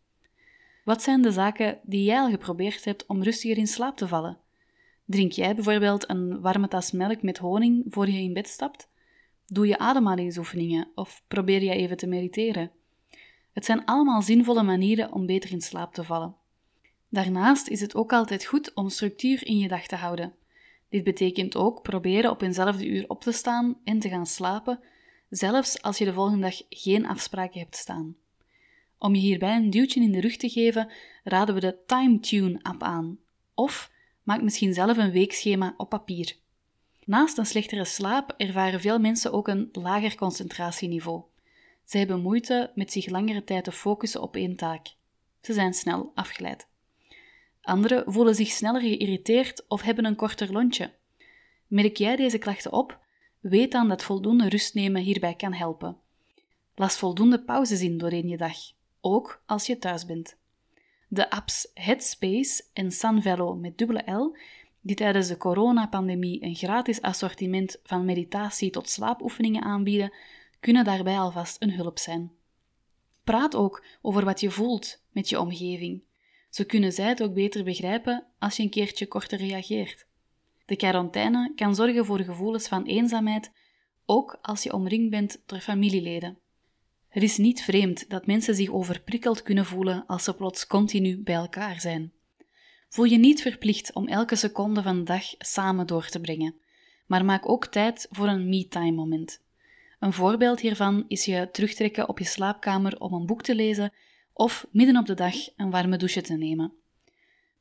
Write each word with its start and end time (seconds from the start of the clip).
Wat 0.84 1.02
zijn 1.02 1.22
de 1.22 1.32
zaken 1.32 1.80
die 1.84 2.04
jij 2.04 2.20
al 2.20 2.30
geprobeerd 2.30 2.86
hebt 2.86 3.06
om 3.06 3.24
rustiger 3.24 3.58
in 3.58 3.68
slaap 3.68 3.98
te 3.98 4.08
vallen? 4.08 4.38
Drink 5.06 5.32
jij 5.32 5.56
bijvoorbeeld 5.56 6.10
een 6.10 6.42
warme 6.42 6.68
tas 6.68 6.92
melk 6.92 7.22
met 7.22 7.38
honing 7.38 7.86
voor 7.88 8.10
je 8.10 8.22
in 8.22 8.34
bed 8.34 8.48
stapt? 8.48 8.90
Doe 9.48 9.68
je 9.68 9.78
ademhalingsoefeningen 9.78 10.88
of 10.96 11.24
probeer 11.28 11.64
je 11.64 11.72
even 11.72 11.98
te 11.98 12.08
mediteren? 12.08 12.72
Het 13.54 13.66
zijn 13.66 13.86
allemaal 13.86 14.22
zinvolle 14.22 14.64
manieren 14.64 15.12
om 15.12 15.26
beter 15.26 15.52
in 15.52 15.62
slaap 15.62 15.94
te 15.94 16.04
vallen. 16.04 16.36
Daarnaast 17.10 17.68
is 17.68 17.82
het 17.82 17.96
ook 17.96 18.14
altijd 18.14 18.46
goed 18.46 18.74
om 18.74 18.90
structuur 18.90 19.48
in 19.48 19.58
je 19.58 19.68
dag 19.68 19.88
te 19.88 19.96
houden. 19.96 20.34
Dit 20.94 21.04
betekent 21.04 21.56
ook 21.56 21.82
proberen 21.82 22.32
op 22.32 22.42
eenzelfde 22.42 22.88
uur 22.88 23.06
op 23.08 23.22
te 23.22 23.32
staan 23.32 23.78
en 23.84 24.00
te 24.00 24.10
gaan 24.10 24.26
slapen, 24.26 24.80
zelfs 25.30 25.82
als 25.82 25.98
je 25.98 26.06
de 26.06 26.14
volgende 26.14 26.42
dag 26.42 26.62
geen 26.70 27.06
afspraken 27.06 27.60
hebt 27.60 27.76
staan. 27.76 28.16
Om 28.98 29.16
je 29.16 29.22
hierbij 29.22 29.56
een 29.56 29.70
duwtje 29.70 30.02
in 30.02 30.12
de 30.12 30.20
rug 30.20 30.38
te 30.38 30.50
geven, 30.50 30.92
raden 31.24 31.56
we 31.56 31.62
de 31.62 31.78
Time 31.86 32.20
Tune 32.20 32.60
app 32.62 32.84
aan. 32.84 33.20
Of 33.54 33.92
maak 34.24 34.42
misschien 34.42 34.74
zelf 34.74 34.98
een 34.98 35.12
weekschema 35.12 35.74
op 35.78 35.90
papier. 35.90 36.36
Naast 37.06 37.38
een 37.38 37.46
slechtere 37.46 37.86
slaap 37.86 38.34
ervaren 38.38 38.82
veel 38.82 39.00
mensen 39.00 39.32
ook 39.32 39.48
een 39.48 39.70
lager 39.72 40.16
concentratieniveau. 40.16 41.24
Ze 41.86 41.98
hebben 41.98 42.22
moeite 42.22 42.72
met 42.76 42.92
zich 42.92 43.10
langere 43.10 43.44
tijd 43.44 43.64
te 43.64 43.72
focussen 43.72 44.22
op 44.22 44.36
één 44.36 44.56
taak. 44.56 44.96
Ze 45.42 45.54
zijn 45.54 45.74
snel 45.74 46.12
afgeleid. 46.16 46.68
Anderen 47.64 48.14
voelen 48.14 48.36
zich 48.36 48.50
sneller 48.50 48.82
geïrriteerd 48.82 49.68
of 49.68 49.82
hebben 49.82 50.06
een 50.06 50.16
korter 50.16 50.52
lontje. 50.52 50.94
Merk 51.68 51.98
jij 51.98 52.16
deze 52.16 52.38
klachten 52.38 52.72
op? 52.72 53.00
Weet 53.40 53.72
dan 53.72 53.88
dat 53.88 54.04
voldoende 54.04 54.50
rust 54.50 54.74
nemen 54.74 55.02
hierbij 55.02 55.36
kan 55.36 55.54
helpen. 55.54 55.98
Las 56.76 56.98
voldoende 56.98 57.44
pauzes 57.44 57.82
in 57.82 57.98
doorheen 57.98 58.28
je 58.28 58.38
dag, 58.38 58.58
ook 59.02 59.44
als 59.46 59.66
je 59.66 59.78
thuis 59.78 60.06
bent. 60.06 60.38
De 61.08 61.30
apps 61.30 61.72
Headspace 61.74 62.64
en 62.74 62.92
Sunvelo 62.92 63.56
met 63.56 63.78
dubbele 63.78 64.12
L, 64.12 64.36
die 64.82 64.96
tijdens 64.96 65.28
de 65.28 65.38
coronapandemie 65.38 66.44
een 66.44 66.56
gratis 66.56 67.02
assortiment 67.02 67.80
van 67.84 68.06
meditatie 68.06 68.70
tot 68.70 68.90
slaapoefeningen 68.90 69.64
aanbieden, 69.64 70.14
kunnen 70.60 70.84
daarbij 70.84 71.18
alvast 71.18 71.62
een 71.62 71.74
hulp 71.74 72.00
zijn. 72.00 72.32
Praat 73.24 73.56
ook 73.56 73.84
over 74.02 74.26
wat 74.26 74.40
je 74.40 74.52
voelt 74.52 75.04
met 75.12 75.30
je 75.30 75.40
omgeving. 75.40 76.02
Zo 76.54 76.64
kunnen 76.64 76.92
zij 76.92 77.08
het 77.08 77.24
ook 77.24 77.34
beter 77.34 77.64
begrijpen 77.64 78.26
als 78.40 78.58
je 78.58 78.64
een 78.64 78.70
keertje 78.70 79.08
korter 79.08 79.38
reageert. 79.38 80.06
De 80.66 80.76
quarantaine 80.76 81.52
kan 81.56 81.76
zorgen 81.76 82.06
voor 82.06 82.20
gevoelens 82.20 82.68
van 82.68 82.86
eenzaamheid, 82.86 83.52
ook 84.06 84.38
als 84.42 84.64
je 84.64 84.74
omringd 84.74 85.10
bent 85.10 85.42
door 85.46 85.60
familieleden. 85.60 86.38
Het 87.10 87.24
is 87.24 87.38
niet 87.38 87.62
vreemd 87.62 88.10
dat 88.10 88.26
mensen 88.26 88.56
zich 88.56 88.70
overprikkeld 88.70 89.42
kunnen 89.42 89.66
voelen 89.66 90.06
als 90.06 90.24
ze 90.24 90.34
plots 90.34 90.68
continu 90.68 91.18
bij 91.18 91.36
elkaar 91.36 91.82
zijn. 91.82 92.12
Voel 92.90 93.06
je 93.06 93.18
niet 93.18 93.42
verplicht 93.42 93.94
om 93.94 94.08
elke 94.08 94.36
seconde 94.36 94.82
van 94.82 94.98
de 94.98 95.04
dag 95.04 95.24
samen 95.38 95.88
door 95.88 96.08
te 96.08 96.20
brengen, 96.20 96.56
maar 97.06 97.26
maak 97.26 97.50
ook 97.50 97.68
tijd 97.68 98.08
voor 98.12 98.28
een 98.28 98.50
me-time 98.50 98.92
moment. 98.92 99.42
Een 100.00 100.14
voorbeeld 100.14 100.60
hiervan 100.60 101.06
is 101.08 101.26
je 101.26 101.50
terugtrekken 101.52 102.10
op 102.10 102.20
je 102.20 102.26
slaapkamer 102.26 103.00
om 103.00 103.14
een 103.14 103.26
boek 103.26 103.42
te 103.42 103.56
lezen 103.56 103.94
of 104.34 104.66
midden 104.72 104.98
op 104.98 105.06
de 105.06 105.14
dag 105.14 105.36
een 105.56 105.70
warme 105.70 105.98
douche 105.98 106.22
te 106.22 106.34
nemen. 106.34 106.74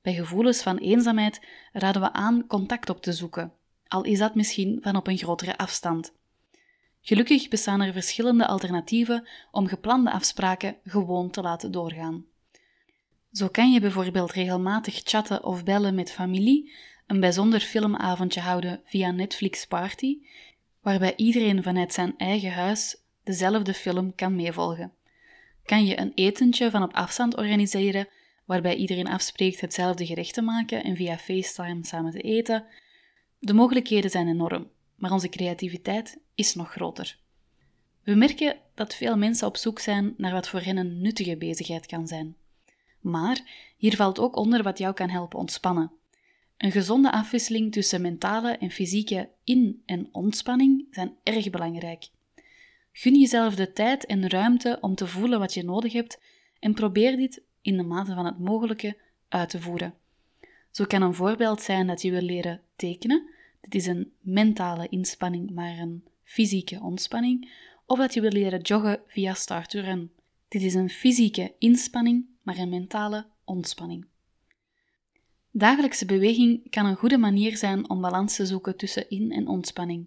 Bij 0.02 0.14
gevoelens 0.14 0.62
van 0.62 0.78
eenzaamheid 0.78 1.40
raden 1.72 2.02
we 2.02 2.12
aan 2.12 2.46
contact 2.46 2.90
op 2.90 3.02
te 3.02 3.12
zoeken, 3.12 3.52
al 3.88 4.04
is 4.04 4.18
dat 4.18 4.34
misschien 4.34 4.78
van 4.82 4.96
op 4.96 5.06
een 5.06 5.18
grotere 5.18 5.56
afstand. 5.56 6.12
Gelukkig 7.00 7.48
bestaan 7.48 7.80
er 7.80 7.92
verschillende 7.92 8.46
alternatieven 8.46 9.28
om 9.50 9.66
geplande 9.66 10.10
afspraken 10.10 10.76
gewoon 10.84 11.30
te 11.30 11.40
laten 11.40 11.72
doorgaan. 11.72 12.24
Zo 13.32 13.48
kan 13.48 13.72
je 13.72 13.80
bijvoorbeeld 13.80 14.32
regelmatig 14.32 15.00
chatten 15.04 15.44
of 15.44 15.64
bellen 15.64 15.94
met 15.94 16.12
familie, 16.12 16.72
een 17.06 17.20
bijzonder 17.20 17.60
filmavondje 17.60 18.40
houden 18.40 18.80
via 18.84 19.10
Netflix 19.10 19.66
Party, 19.66 20.18
waarbij 20.80 21.16
iedereen 21.16 21.62
vanuit 21.62 21.92
zijn 21.92 22.14
eigen 22.16 22.52
huis 22.52 22.96
dezelfde 23.24 23.74
film 23.74 24.14
kan 24.14 24.36
meevolgen. 24.36 24.92
Kan 25.64 25.84
je 25.84 26.00
een 26.00 26.12
etentje 26.14 26.70
van 26.70 26.82
op 26.82 26.92
afstand 26.92 27.36
organiseren, 27.36 28.08
waarbij 28.44 28.76
iedereen 28.76 29.08
afspreekt 29.08 29.60
hetzelfde 29.60 30.06
gerecht 30.06 30.34
te 30.34 30.42
maken 30.42 30.84
en 30.84 30.96
via 30.96 31.18
FaceTime 31.18 31.86
samen 31.86 32.12
te 32.12 32.20
eten? 32.20 32.64
De 33.38 33.54
mogelijkheden 33.54 34.10
zijn 34.10 34.28
enorm, 34.28 34.70
maar 34.96 35.12
onze 35.12 35.28
creativiteit 35.28 36.18
is 36.34 36.54
nog 36.54 36.70
groter. 36.70 37.18
We 38.02 38.14
merken 38.14 38.56
dat 38.74 38.94
veel 38.94 39.16
mensen 39.16 39.46
op 39.46 39.56
zoek 39.56 39.78
zijn 39.78 40.14
naar 40.16 40.32
wat 40.32 40.48
voor 40.48 40.60
hen 40.60 40.76
een 40.76 41.00
nuttige 41.00 41.36
bezigheid 41.36 41.86
kan 41.86 42.06
zijn. 42.06 42.36
Maar 43.00 43.40
hier 43.76 43.96
valt 43.96 44.18
ook 44.18 44.36
onder 44.36 44.62
wat 44.62 44.78
jou 44.78 44.94
kan 44.94 45.08
helpen 45.08 45.38
ontspannen. 45.38 45.92
Een 46.56 46.72
gezonde 46.72 47.12
afwisseling 47.12 47.72
tussen 47.72 48.00
mentale 48.00 48.50
en 48.56 48.70
fysieke 48.70 49.28
in- 49.44 49.82
en 49.86 50.08
ontspanning 50.12 50.86
zijn 50.90 51.16
erg 51.22 51.50
belangrijk. 51.50 52.08
Gun 52.92 53.14
jezelf 53.14 53.54
de 53.54 53.72
tijd 53.72 54.06
en 54.06 54.28
ruimte 54.28 54.78
om 54.80 54.94
te 54.94 55.06
voelen 55.06 55.38
wat 55.38 55.54
je 55.54 55.64
nodig 55.64 55.92
hebt 55.92 56.20
en 56.58 56.74
probeer 56.74 57.16
dit 57.16 57.42
in 57.60 57.76
de 57.76 57.82
mate 57.82 58.14
van 58.14 58.26
het 58.26 58.38
mogelijke 58.38 58.96
uit 59.28 59.48
te 59.48 59.60
voeren. 59.60 59.94
Zo 60.70 60.84
kan 60.84 61.02
een 61.02 61.14
voorbeeld 61.14 61.62
zijn 61.62 61.86
dat 61.86 62.02
je 62.02 62.10
wil 62.10 62.22
leren 62.22 62.60
tekenen. 62.76 63.30
Dit 63.60 63.74
is 63.74 63.86
een 63.86 64.12
mentale 64.20 64.88
inspanning, 64.88 65.50
maar 65.50 65.78
een 65.78 66.04
fysieke 66.22 66.80
ontspanning. 66.80 67.52
Of 67.86 67.98
dat 67.98 68.14
je 68.14 68.20
wil 68.20 68.30
leren 68.30 68.60
joggen 68.60 69.00
via 69.06 69.34
Start 69.34 69.70
to 69.70 69.80
Run. 69.80 70.10
Dit 70.48 70.62
is 70.62 70.74
een 70.74 70.90
fysieke 70.90 71.54
inspanning, 71.58 72.26
maar 72.42 72.58
een 72.58 72.68
mentale 72.68 73.26
ontspanning. 73.44 74.06
Dagelijkse 75.50 76.06
beweging 76.06 76.70
kan 76.70 76.86
een 76.86 76.96
goede 76.96 77.18
manier 77.18 77.56
zijn 77.56 77.90
om 77.90 78.00
balans 78.00 78.36
te 78.36 78.46
zoeken 78.46 78.76
tussen 78.76 79.10
in- 79.10 79.32
en 79.32 79.46
ontspanning. 79.46 80.06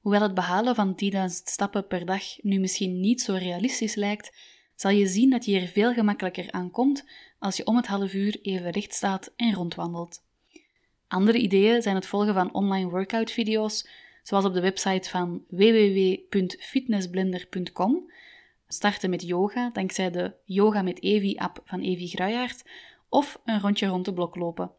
Hoewel 0.00 0.22
het 0.22 0.34
behalen 0.34 0.74
van 0.74 1.00
10.000 1.04 1.10
stappen 1.26 1.86
per 1.86 2.06
dag 2.06 2.42
nu 2.42 2.58
misschien 2.58 3.00
niet 3.00 3.22
zo 3.22 3.34
realistisch 3.34 3.94
lijkt, 3.94 4.36
zal 4.74 4.90
je 4.90 5.06
zien 5.06 5.30
dat 5.30 5.44
je 5.44 5.60
er 5.60 5.66
veel 5.66 5.92
gemakkelijker 5.92 6.50
aan 6.50 6.70
komt 6.70 7.04
als 7.38 7.56
je 7.56 7.66
om 7.66 7.76
het 7.76 7.86
half 7.86 8.14
uur 8.14 8.38
even 8.42 8.70
recht 8.70 8.94
staat 8.94 9.32
en 9.36 9.54
rondwandelt. 9.54 10.24
Andere 11.08 11.38
ideeën 11.38 11.82
zijn 11.82 11.94
het 11.94 12.06
volgen 12.06 12.34
van 12.34 12.54
online 12.54 12.90
workout-video's, 12.90 13.88
zoals 14.22 14.44
op 14.44 14.54
de 14.54 14.60
website 14.60 15.08
van 15.08 15.44
www.fitnessblender.com, 15.48 18.12
starten 18.68 19.10
met 19.10 19.22
yoga 19.22 19.70
dankzij 19.72 20.10
de 20.10 20.34
Yoga 20.44 20.82
met 20.82 21.02
Evi-app 21.02 21.60
van 21.64 21.80
Evi 21.80 22.06
Gruijaert, 22.06 22.64
of 23.08 23.40
een 23.44 23.60
rondje 23.60 23.86
rond 23.86 24.04
de 24.04 24.12
blok 24.12 24.36
lopen. 24.36 24.70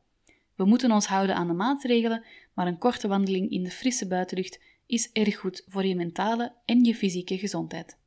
We 0.56 0.65
moeten 0.65 0.91
ons 0.91 1.06
houden 1.06 1.35
aan 1.35 1.47
de 1.47 1.53
maatregelen, 1.53 2.24
maar 2.53 2.67
een 2.67 2.77
korte 2.77 3.07
wandeling 3.07 3.51
in 3.51 3.63
de 3.63 3.71
frisse 3.71 4.07
buitenlucht 4.07 4.59
is 4.91 5.09
erg 5.13 5.38
goed 5.38 5.63
voor 5.67 5.85
je 5.85 5.95
mentale 5.95 6.53
en 6.65 6.83
je 6.83 6.95
fysieke 6.95 7.38
gezondheid. 7.38 7.97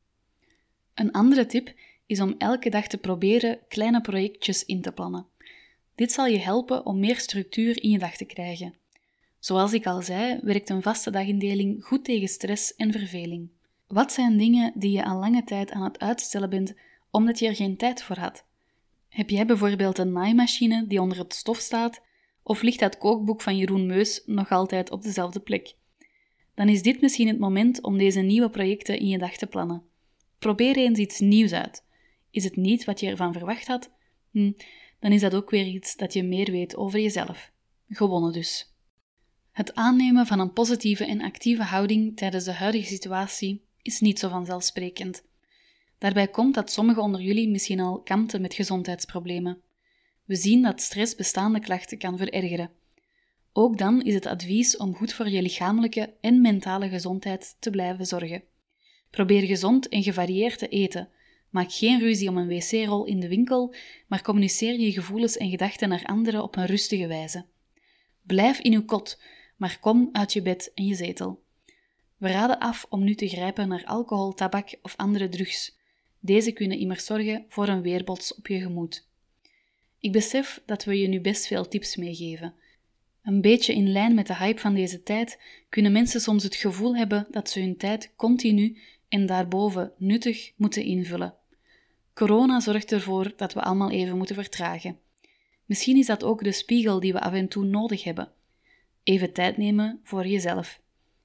Een 0.95 1.13
andere 1.13 1.47
tip 1.47 1.75
is 2.07 2.21
om 2.21 2.35
elke 2.39 2.71
dag 2.71 2.87
te 2.87 2.99
proberen 2.99 3.59
kleine 3.69 4.01
projectjes 4.01 4.65
in 4.65 4.83
te 4.83 4.93
plannen. 4.93 5.27
Dit 5.95 6.13
zal 6.13 6.27
je 6.27 6.39
helpen 6.39 6.87
om 6.87 6.99
meer 6.99 7.19
structuur 7.19 7.83
in 7.83 7.91
je 7.91 7.99
dag 7.99 8.17
te 8.17 8.25
krijgen. 8.25 8.75
Zoals 9.39 9.73
ik 9.73 9.87
al 9.87 10.03
zei, 10.03 10.41
werkt 10.43 10.71
een 10.71 10.83
vaste 10.83 11.11
dagindeling 11.11 11.85
goed 11.85 12.05
tegen 12.05 12.29
stress 12.29 12.75
en 12.75 12.93
verveling. 12.93 13.49
Wat 13.87 14.13
zijn 14.13 14.37
dingen 14.37 14.73
die 14.75 14.91
je 14.91 15.05
al 15.05 15.19
lange 15.19 15.45
tijd 15.45 15.71
aan 15.71 15.83
het 15.83 15.99
uitstellen 15.99 16.51
bent 16.51 16.75
omdat 17.11 17.39
je 17.39 17.47
er 17.47 17.55
geen 17.55 17.77
tijd 17.77 18.03
voor 18.03 18.17
had? 18.17 18.45
Heb 19.09 19.31
jij 19.31 19.47
bijvoorbeeld 19.47 19.99
een 19.99 20.13
naaimachine 20.13 20.87
die 20.87 21.01
onder 21.01 21.19
het 21.19 21.35
stof 21.35 21.59
staat, 21.59 22.01
of 22.43 22.63
ligt 22.63 22.81
dat 22.81 22.99
kookboek 22.99 23.41
van 23.41 23.57
Jeroen 23.57 23.87
Meus 23.87 24.23
nog 24.27 24.51
altijd 24.51 24.91
op 24.91 25.03
dezelfde 25.03 25.41
plek? 25.41 25.75
Dan 26.55 26.69
is 26.69 26.83
dit 26.83 27.01
misschien 27.01 27.29
het 27.29 27.39
moment 27.39 27.83
om 27.83 27.99
deze 27.99 28.21
nieuwe 28.21 28.51
projecten 28.51 28.99
in 28.99 29.09
je 29.09 29.19
dag 29.19 29.37
te 29.37 29.47
plannen. 29.47 29.83
Probeer 30.39 30.77
eens 30.77 30.99
iets 30.99 31.21
nieuws 31.21 31.53
uit. 31.53 31.85
Is 32.31 32.45
het 32.45 32.57
niet 32.57 32.85
wat 32.85 33.01
je 33.01 33.07
ervan 33.09 33.33
verwacht 33.33 33.67
had? 33.67 33.91
Hm, 34.31 34.53
dan 35.01 35.13
is 35.13 35.21
dat 35.21 35.35
ook 35.35 35.51
weer 35.51 35.67
iets 35.67 35.97
dat 35.97 36.13
je 36.13 36.23
meer 36.23 36.51
weet 36.51 36.77
over 36.77 37.01
jezelf. 37.01 37.53
Gewonnen 37.89 38.33
dus. 38.33 38.73
Het 39.53 39.75
aannemen 39.75 40.27
van 40.27 40.41
een 40.41 40.53
positieve 40.53 41.07
en 41.07 41.23
actieve 41.23 41.63
houding 41.63 42.17
tijdens 42.17 42.45
de 42.45 42.53
huidige 42.53 42.87
situatie 42.87 43.65
is 43.83 44.01
niet 44.01 44.19
zo 44.19 44.29
vanzelfsprekend. 44.29 45.25
Daarbij 45.99 46.29
komt 46.29 46.55
dat 46.55 46.71
sommigen 46.71 47.03
onder 47.03 47.21
jullie 47.21 47.49
misschien 47.49 47.81
al 47.81 48.01
kampten 48.01 48.41
met 48.41 48.55
gezondheidsproblemen. 48.55 49.61
We 50.25 50.35
zien 50.35 50.63
dat 50.63 50.81
stress 50.81 51.15
bestaande 51.15 51.61
klachten 51.61 51.99
kan 51.99 52.17
verergeren. 52.17 52.71
Ook 53.57 53.79
dan 53.79 54.03
is 54.03 54.15
het 54.15 54.27
advies 54.27 54.77
om 54.77 54.95
goed 54.95 55.13
voor 55.13 55.29
je 55.29 55.43
lichamelijke 55.43 56.15
en 56.21 56.41
mentale 56.41 56.89
gezondheid 56.89 57.57
te 57.59 57.71
blijven 57.71 58.07
zorgen. 58.07 58.43
Probeer 59.11 59.43
gezond 59.43 59.89
en 59.89 60.03
gevarieerd 60.03 60.59
te 60.59 60.69
eten. 60.69 61.09
Maak 61.51 61.73
geen 61.73 62.01
ruzie 62.01 62.29
om 62.29 62.37
een 62.37 62.49
wc-rol 62.49 63.05
in 63.05 63.21
de 63.21 63.29
winkel, 63.29 63.75
maar 64.07 64.23
communiceer 64.23 64.81
je 64.81 64.93
gevoelens 64.93 65.37
en 65.37 65.51
gedachten 65.51 65.89
naar 65.89 66.05
anderen 66.05 66.43
op 66.43 66.57
een 66.57 66.67
rustige 66.67 67.07
wijze. 67.07 67.47
Blijf 68.23 68.59
in 68.59 68.73
uw 68.73 68.85
kot, 68.85 69.21
maar 69.57 69.79
kom 69.81 70.09
uit 70.13 70.33
je 70.33 70.43
bed 70.43 70.73
en 70.75 70.87
je 70.87 70.95
zetel. 70.95 71.43
We 72.17 72.29
raden 72.29 72.59
af 72.59 72.87
om 72.89 73.05
nu 73.05 73.15
te 73.15 73.29
grijpen 73.29 73.69
naar 73.69 73.85
alcohol, 73.85 74.33
tabak 74.33 74.79
of 74.83 74.97
andere 74.97 75.29
drugs. 75.29 75.79
Deze 76.21 76.53
kunnen 76.53 76.79
immers 76.79 77.05
zorgen 77.05 77.45
voor 77.49 77.69
een 77.69 77.83
weerbots 77.83 78.35
op 78.35 78.47
je 78.47 78.61
gemoed. 78.61 79.09
Ik 79.99 80.13
besef 80.13 80.63
dat 80.67 80.85
we 80.85 80.99
je 80.99 81.09
nu 81.09 81.21
best 81.21 81.47
veel 81.47 81.69
tips 81.69 81.97
meegeven. 81.97 82.55
Een 83.25 83.41
beetje 83.41 83.75
in 83.75 83.93
lijn 83.93 84.15
met 84.15 84.27
de 84.27 84.37
hype 84.37 84.61
van 84.61 84.75
deze 84.75 85.03
tijd 85.03 85.41
kunnen 85.69 85.93
mensen 85.93 86.21
soms 86.21 86.43
het 86.43 86.55
gevoel 86.55 86.97
hebben 86.97 87.27
dat 87.31 87.51
ze 87.51 87.61
hun 87.61 87.77
tijd 87.77 88.13
continu 88.17 88.79
en 89.09 89.27
daarboven 89.27 89.93
nuttig 89.97 90.53
moeten 90.57 90.83
invullen. 90.83 91.35
Corona 92.15 92.61
zorgt 92.61 92.93
ervoor 92.93 93.33
dat 93.37 93.53
we 93.53 93.63
allemaal 93.63 93.91
even 93.91 94.17
moeten 94.17 94.35
vertragen. 94.35 94.99
Misschien 95.65 95.97
is 95.97 96.07
dat 96.07 96.25
ook 96.25 96.45
de 96.45 96.53
spiegel 96.53 97.01
die 97.01 97.13
we 97.13 97.21
af 97.21 97.33
en 97.33 97.49
toe 97.49 97.65
nodig 97.65 98.05
hebben. 98.05 98.33
Even 99.03 99.33
tijd 99.33 99.57
nemen 99.57 100.01
voor 100.03 100.27
jezelf. 100.27 100.81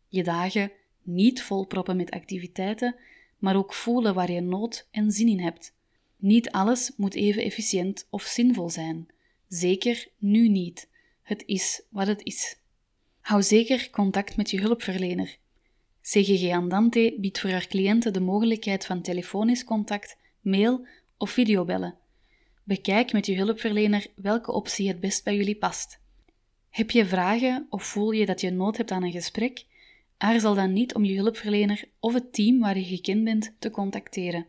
Je 0.08 0.24
dagen 0.24 0.72
niet 1.04 1.42
volproppen 1.42 1.96
met 1.96 2.12
activiteiten, 2.12 2.96
maar 3.38 3.56
ook 3.56 3.74
voelen 3.74 4.14
waar 4.14 4.32
je 4.32 4.42
nood 4.42 4.88
en 4.92 5.12
zin 5.12 5.28
in 5.28 5.40
hebt. 5.40 5.76
Niet 6.18 6.52
alles 6.52 6.92
moet 6.98 7.16
even 7.16 7.44
efficiënt 7.44 8.08
of 8.10 8.24
zinvol 8.24 8.70
zijn. 8.70 9.08
Zeker 9.48 10.08
nu 10.18 10.48
niet. 10.48 10.90
Het 11.30 11.44
is 11.46 11.82
wat 11.90 12.08
het 12.08 12.24
is. 12.24 12.58
Hou 13.20 13.44
zeker 13.44 13.90
contact 13.90 14.38
met 14.38 14.50
je 14.50 14.60
hulpverlener. 14.60 15.38
CGG 16.02 16.52
Andante 16.52 17.16
biedt 17.20 17.40
voor 17.40 17.50
haar 17.50 17.68
cliënten 17.68 18.14
de 18.14 18.20
mogelijkheid 18.20 18.86
van 18.86 19.02
telefonisch 19.02 19.64
contact, 19.64 20.18
mail 20.42 20.88
of 21.18 21.30
videobellen. 21.30 21.98
Bekijk 22.64 23.12
met 23.12 23.26
je 23.26 23.36
hulpverlener 23.36 24.08
welke 24.16 24.52
optie 24.52 24.88
het 24.88 25.00
best 25.00 25.24
bij 25.24 25.36
jullie 25.36 25.56
past. 25.56 26.00
Heb 26.70 26.92
je 26.92 27.06
vragen 27.06 27.68
of 27.70 27.84
voel 27.84 28.12
je 28.12 28.26
dat 28.26 28.42
je 28.42 28.52
nood 28.52 28.78
hebt 28.78 28.92
aan 28.92 29.04
een 29.04 29.12
gesprek? 29.12 29.66
Aarzel 30.18 30.56
dan 30.56 30.74
niet 30.74 30.96
om 30.96 31.06
je 31.06 31.16
hulpverlener 31.16 31.84
of 32.00 32.14
het 32.14 32.34
team 32.34 32.60
waar 32.60 32.78
je 32.78 32.86
gekend 32.86 33.24
bent 33.24 33.56
te 33.60 33.70
contacteren. 33.70 34.48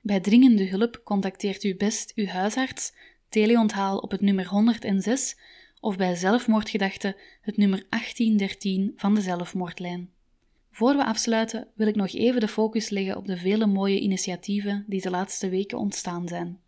Bij 0.00 0.20
dringende 0.20 0.68
hulp 0.68 1.00
contacteert 1.04 1.64
u 1.64 1.76
best 1.76 2.12
uw 2.14 2.26
huisarts, 2.26 2.92
teleonthaal 3.28 3.98
op 3.98 4.10
het 4.10 4.20
nummer 4.20 4.46
106 4.46 5.36
of 5.80 5.96
bij 5.96 6.14
zelfmoordgedachten 6.14 7.16
het 7.40 7.56
nummer 7.56 7.86
1813 7.88 8.92
van 8.96 9.14
de 9.14 9.20
zelfmoordlijn. 9.20 10.10
Voor 10.70 10.96
we 10.96 11.04
afsluiten 11.04 11.68
wil 11.74 11.86
ik 11.86 11.94
nog 11.94 12.12
even 12.12 12.40
de 12.40 12.48
focus 12.48 12.88
leggen 12.88 13.16
op 13.16 13.26
de 13.26 13.36
vele 13.36 13.66
mooie 13.66 14.00
initiatieven 14.00 14.84
die 14.86 15.00
de 15.00 15.10
laatste 15.10 15.48
weken 15.48 15.78
ontstaan 15.78 16.28
zijn. 16.28 16.60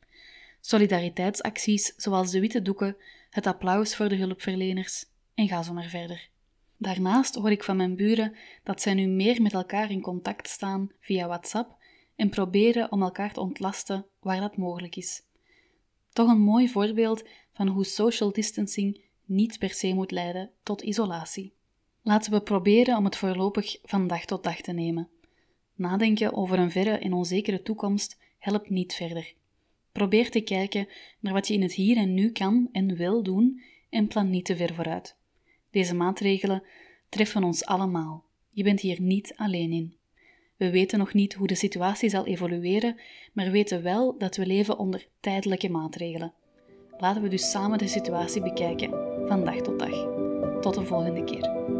Solidariteitsacties 0.60 1.92
zoals 1.96 2.30
de 2.30 2.40
witte 2.40 2.62
doeken, 2.62 2.96
het 3.30 3.46
applaus 3.46 3.96
voor 3.96 4.08
de 4.08 4.16
hulpverleners 4.16 5.04
en 5.34 5.48
ga 5.48 5.62
zo 5.62 5.72
maar 5.72 5.88
verder. 5.88 6.28
Daarnaast 6.76 7.34
hoor 7.34 7.50
ik 7.50 7.64
van 7.64 7.76
mijn 7.76 7.96
buren 7.96 8.36
dat 8.62 8.82
zij 8.82 8.94
nu 8.94 9.06
meer 9.06 9.42
met 9.42 9.52
elkaar 9.52 9.90
in 9.90 10.00
contact 10.00 10.48
staan 10.48 10.90
via 11.00 11.26
WhatsApp 11.26 11.76
en 12.16 12.28
proberen 12.28 12.92
om 12.92 13.02
elkaar 13.02 13.32
te 13.32 13.40
ontlasten 13.40 14.06
waar 14.20 14.40
dat 14.40 14.56
mogelijk 14.56 14.96
is. 14.96 15.22
Toch 16.12 16.28
een 16.28 16.40
mooi 16.40 16.68
voorbeeld 16.68 17.24
van 17.58 17.68
hoe 17.68 17.84
social 17.84 18.32
distancing 18.32 19.00
niet 19.24 19.58
per 19.58 19.70
se 19.70 19.94
moet 19.94 20.10
leiden 20.10 20.50
tot 20.62 20.82
isolatie. 20.82 21.52
Laten 22.02 22.32
we 22.32 22.40
proberen 22.40 22.96
om 22.96 23.04
het 23.04 23.16
voorlopig 23.16 23.78
van 23.82 24.06
dag 24.06 24.24
tot 24.24 24.44
dag 24.44 24.60
te 24.60 24.72
nemen. 24.72 25.08
Nadenken 25.74 26.32
over 26.32 26.58
een 26.58 26.70
verre 26.70 26.98
en 26.98 27.12
onzekere 27.12 27.62
toekomst 27.62 28.18
helpt 28.38 28.70
niet 28.70 28.94
verder. 28.94 29.34
Probeer 29.92 30.30
te 30.30 30.40
kijken 30.40 30.88
naar 31.20 31.32
wat 31.32 31.48
je 31.48 31.54
in 31.54 31.62
het 31.62 31.72
hier 31.72 31.96
en 31.96 32.14
nu 32.14 32.30
kan 32.32 32.68
en 32.72 32.96
wil 32.96 33.22
doen 33.22 33.62
en 33.90 34.06
plan 34.06 34.30
niet 34.30 34.44
te 34.44 34.56
ver 34.56 34.74
vooruit. 34.74 35.16
Deze 35.70 35.94
maatregelen 35.94 36.62
treffen 37.08 37.44
ons 37.44 37.64
allemaal. 37.64 38.24
Je 38.50 38.62
bent 38.62 38.80
hier 38.80 39.00
niet 39.00 39.32
alleen 39.36 39.72
in. 39.72 39.96
We 40.56 40.70
weten 40.70 40.98
nog 40.98 41.14
niet 41.14 41.34
hoe 41.34 41.46
de 41.46 41.54
situatie 41.54 42.08
zal 42.08 42.26
evolueren, 42.26 43.00
maar 43.32 43.50
weten 43.50 43.82
wel 43.82 44.18
dat 44.18 44.36
we 44.36 44.46
leven 44.46 44.78
onder 44.78 45.08
tijdelijke 45.20 45.68
maatregelen. 45.68 46.32
Laten 47.00 47.22
we 47.22 47.28
dus 47.28 47.50
samen 47.50 47.78
de 47.78 47.88
situatie 47.88 48.42
bekijken, 48.42 48.90
van 49.28 49.44
dag 49.44 49.56
tot 49.56 49.78
dag. 49.78 50.06
Tot 50.60 50.74
de 50.74 50.84
volgende 50.84 51.24
keer. 51.24 51.77